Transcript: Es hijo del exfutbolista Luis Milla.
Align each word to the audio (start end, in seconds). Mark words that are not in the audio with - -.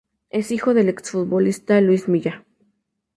Es 0.31 0.49
hijo 0.49 0.73
del 0.73 0.89
exfutbolista 0.89 1.79
Luis 1.79 2.07
Milla. 2.07 2.43